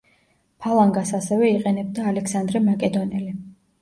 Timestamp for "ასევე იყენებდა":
1.19-2.07